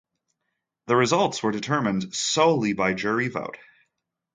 [0.87, 3.59] The results were determined solely by jury vote.